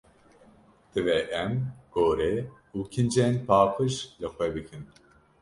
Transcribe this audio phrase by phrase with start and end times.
[0.93, 1.51] Divê em
[1.93, 2.33] gore
[2.77, 4.83] û kincên paqij li xwe bikin.